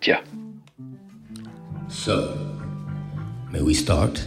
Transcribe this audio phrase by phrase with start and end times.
[0.00, 0.18] Tiens.
[1.88, 2.34] So,
[3.50, 4.26] may we start?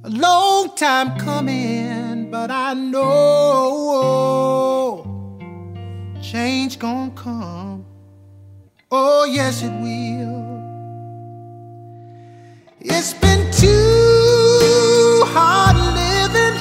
[0.06, 3.04] a long time coming, but I know
[6.22, 7.86] change gonna come.
[8.90, 10.62] Oh, yes, it will.
[12.80, 16.56] It's been too hard living,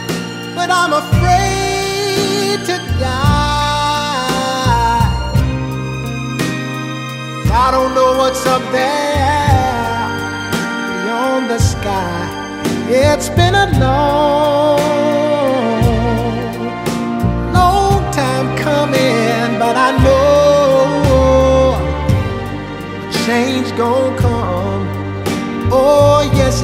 [0.56, 3.30] but I'm afraid to die.
[7.52, 9.19] I don't know what's up there
[11.80, 12.28] sky.
[12.88, 14.80] It's been a long,
[17.58, 21.76] long time coming, but I know
[23.08, 24.82] a change gonna come.
[25.72, 26.54] Oh, yes,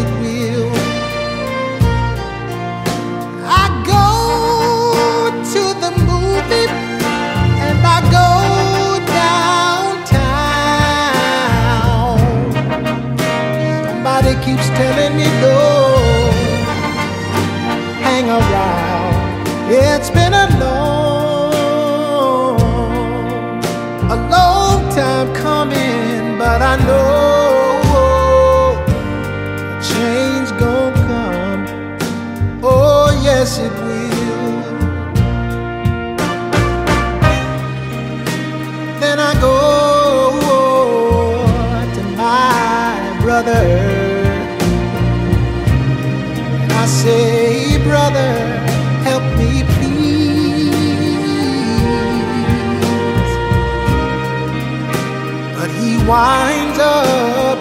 [56.06, 57.58] winds up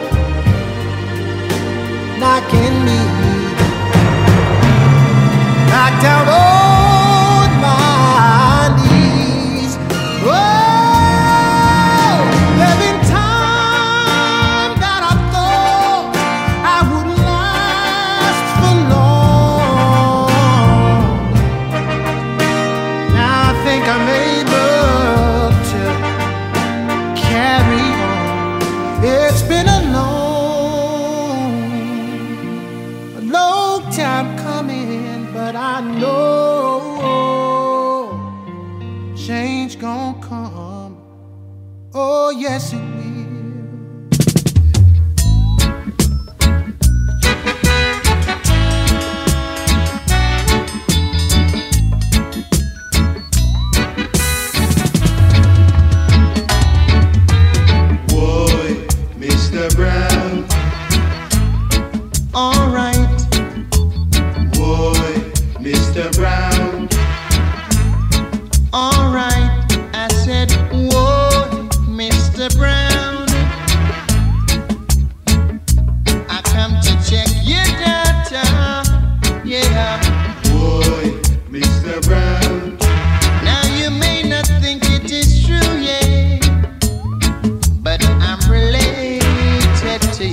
[2.20, 3.00] knocking me
[5.70, 6.28] knocked out.
[6.28, 6.55] Oh.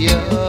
[0.03, 0.42] you.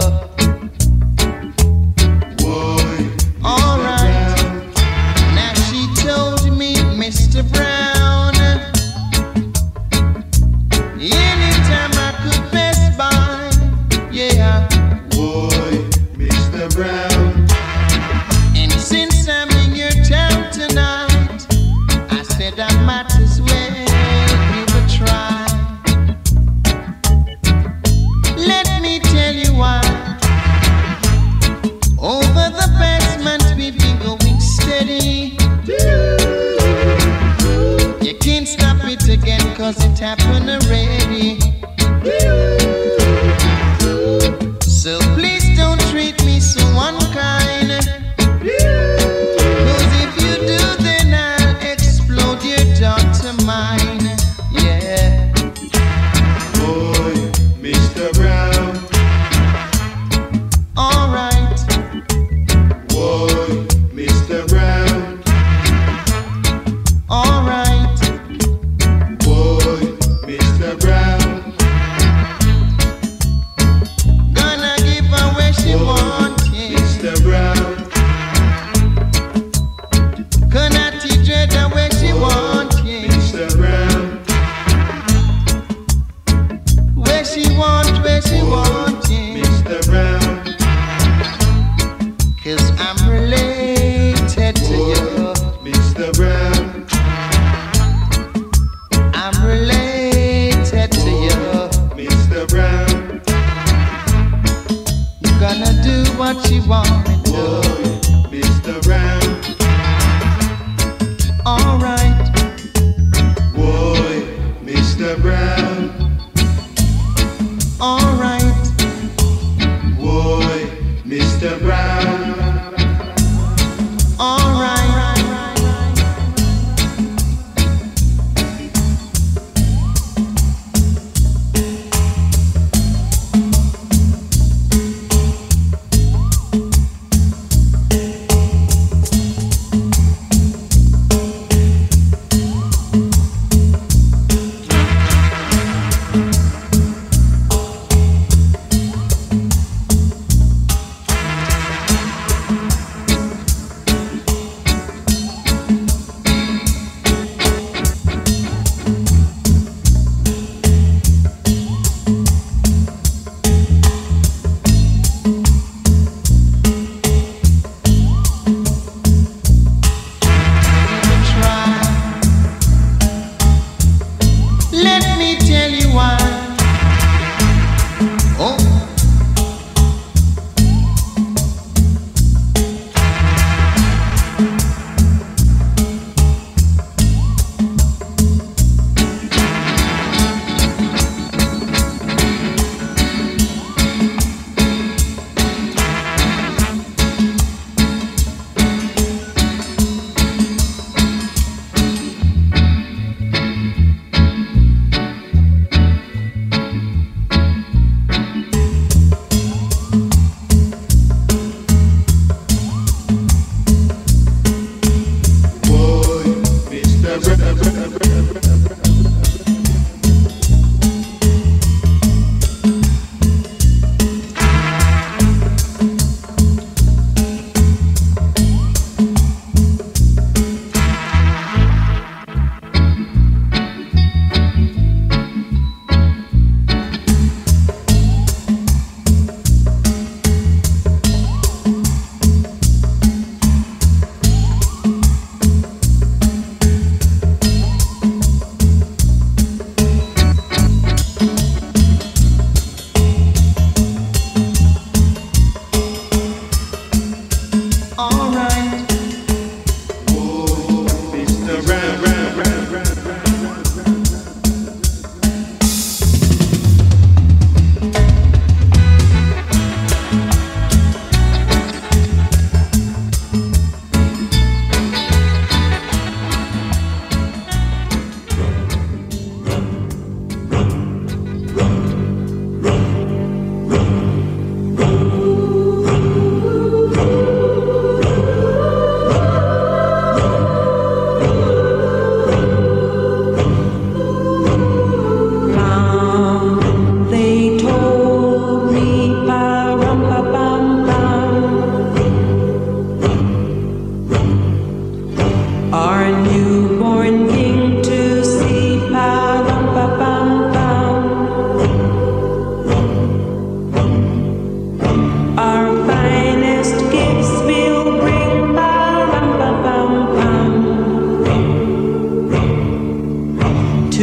[106.23, 106.61] what she
[107.05, 107.82] me to do.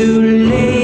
[0.00, 0.79] too late.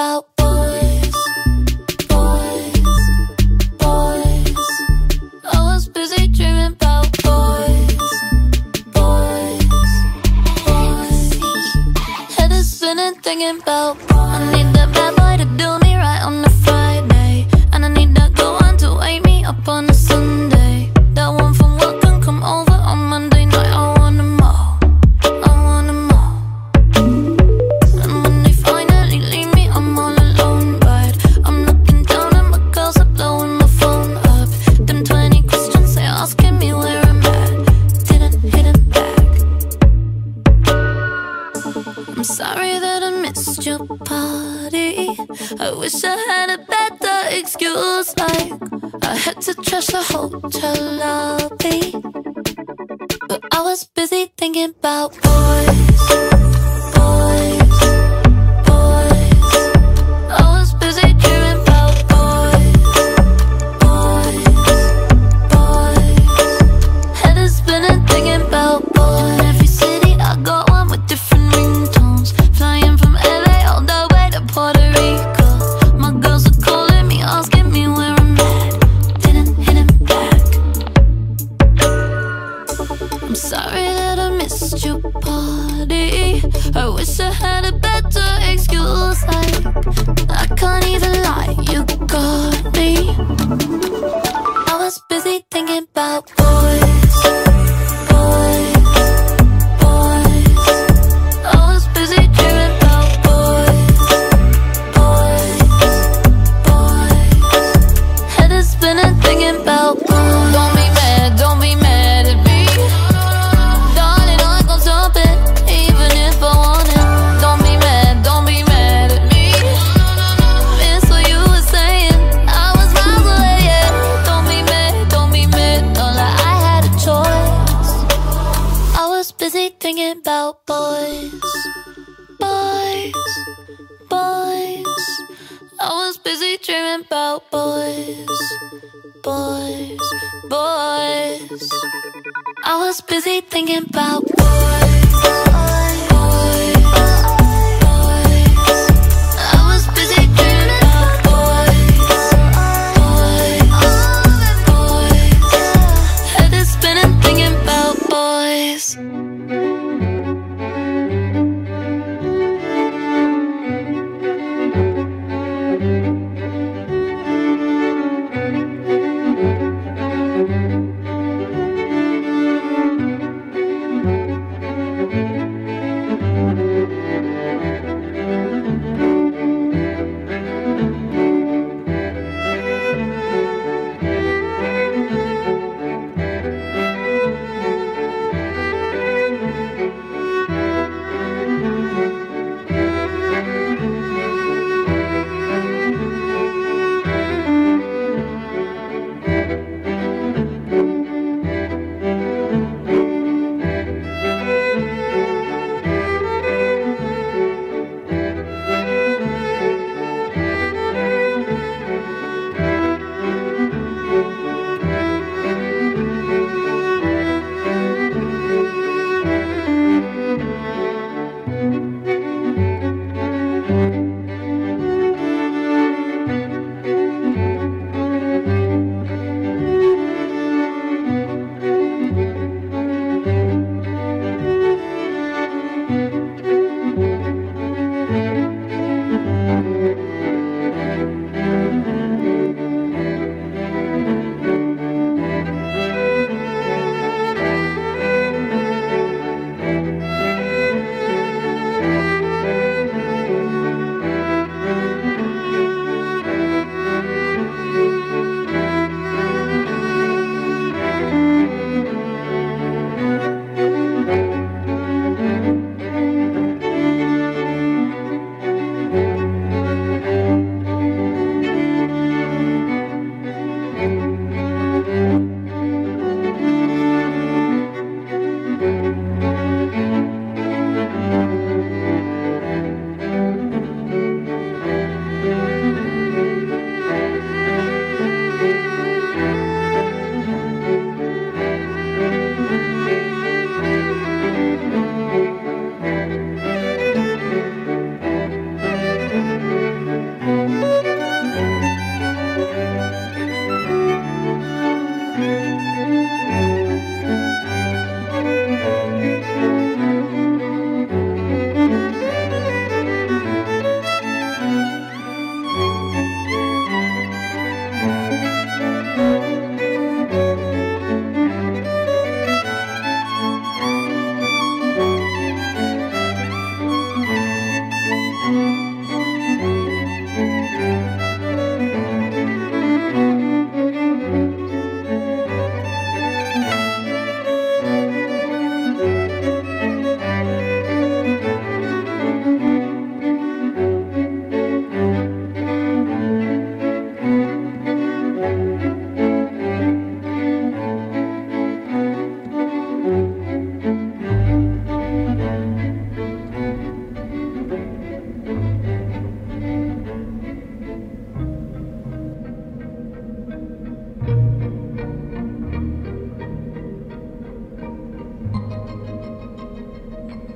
[0.00, 0.29] about
[43.86, 45.08] party.
[45.58, 48.16] I wish I had a better excuse.
[48.16, 48.52] Like,
[49.02, 51.92] I had to trash the hotel lobby.
[53.28, 56.49] But I was busy thinking about boys.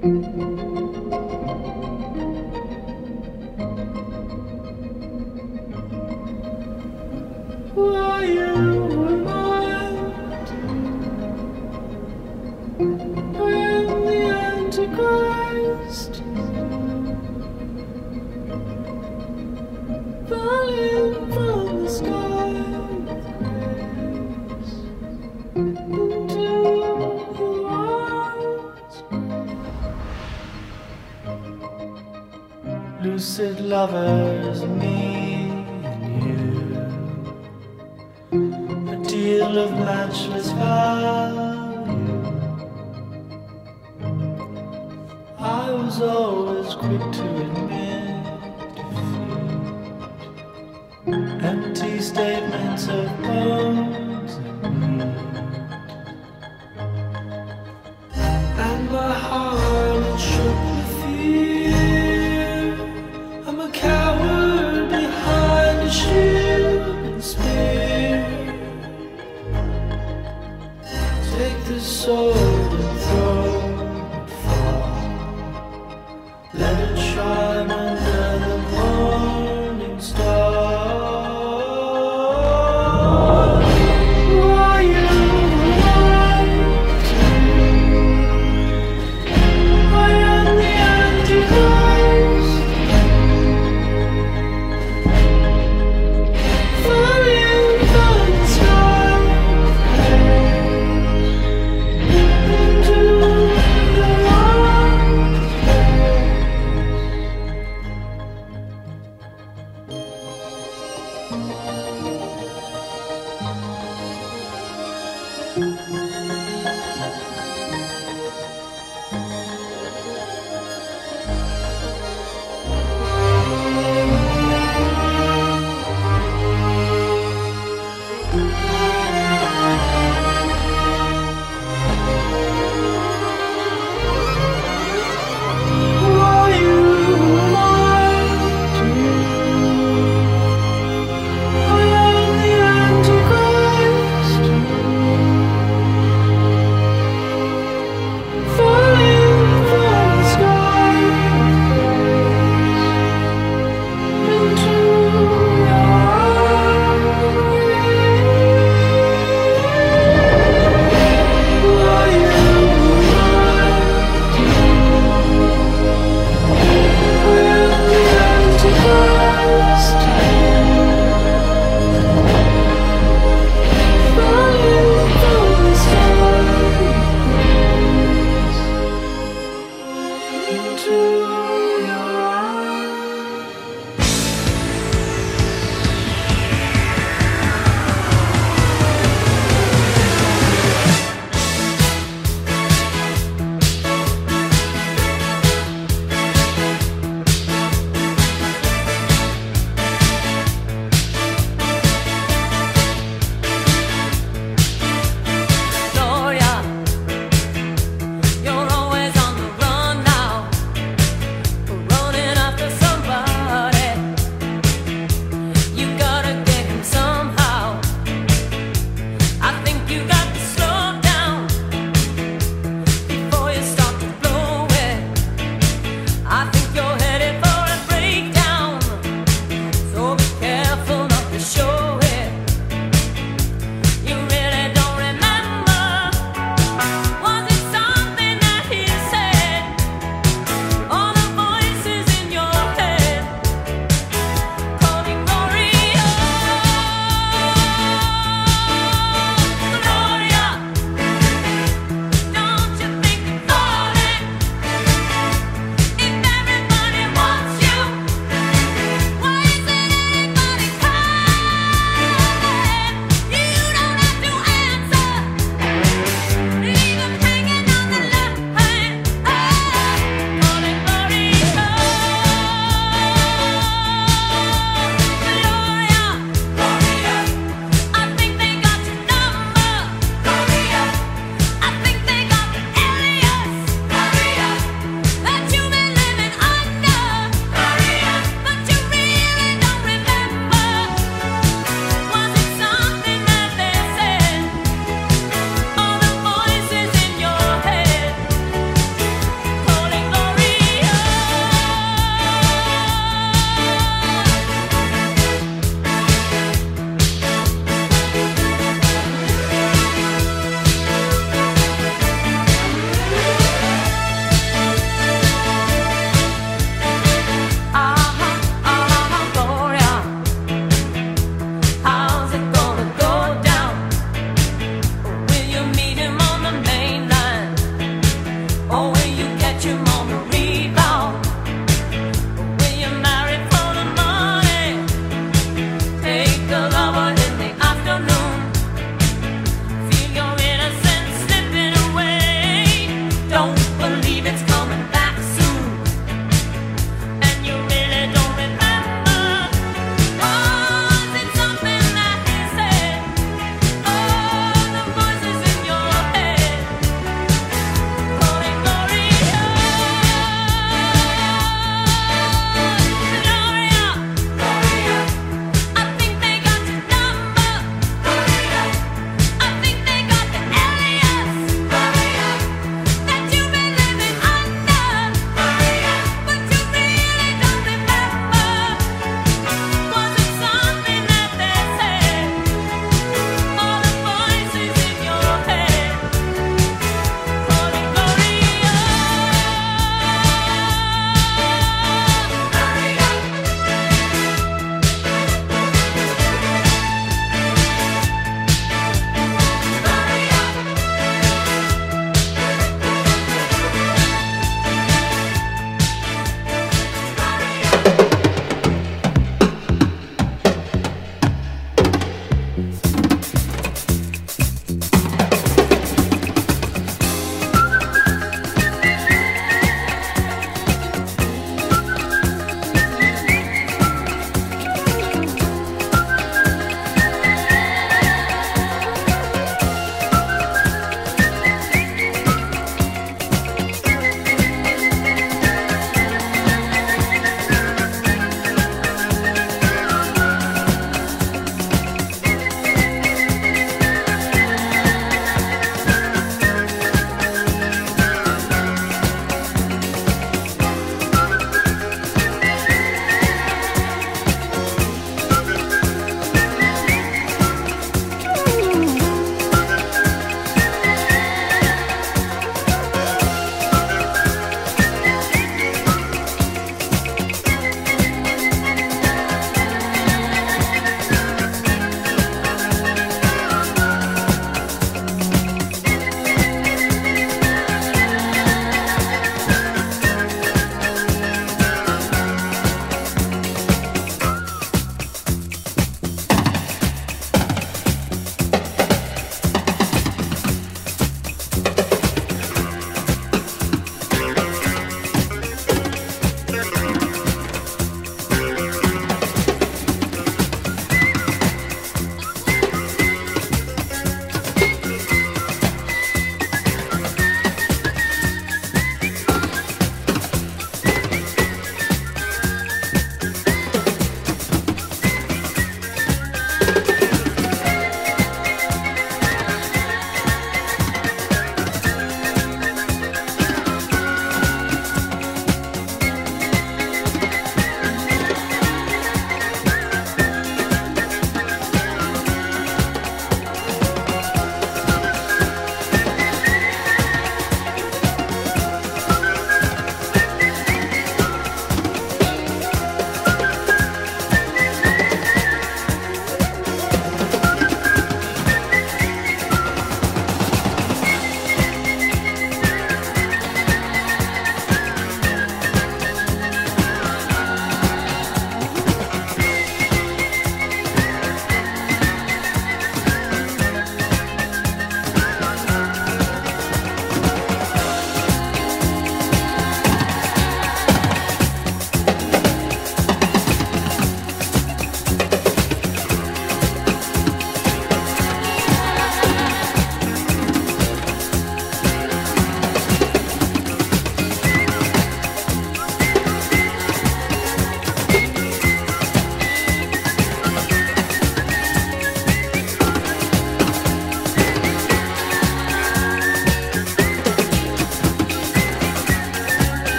[0.00, 0.67] Música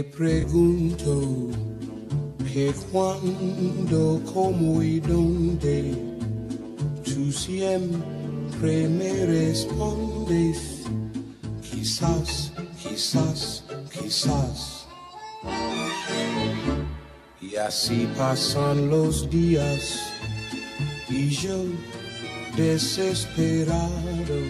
[0.00, 1.50] te pregunto
[2.50, 5.94] que cuándo, cómo y dónde,
[7.04, 10.84] tú siempre me respondes,
[11.70, 12.50] quizás,
[12.82, 14.86] quizás, quizás.
[17.42, 20.00] Y así pasan los días
[21.10, 21.64] y yo
[22.56, 24.40] desesperado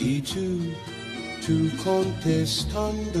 [0.00, 0.58] y tú,
[1.46, 3.20] tú contestando,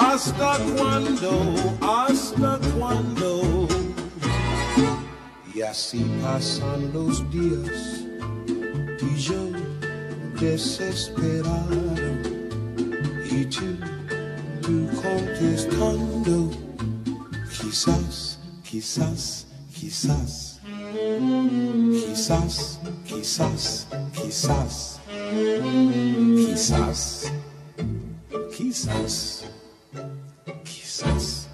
[0.00, 1.54] ¿Hasta cuándo?
[1.80, 3.66] ¿Hasta cuándo?
[5.52, 8.04] Y así pasan los días
[9.00, 9.50] y yo
[10.40, 11.94] desesperado
[13.28, 13.76] y tú,
[14.62, 16.50] tú contestando,
[17.60, 20.60] quizás, quizás, quizás,
[22.06, 25.00] quizás, quizás, quizás,
[26.36, 27.32] quizás,
[28.56, 29.44] quizás,
[30.64, 31.48] quizás.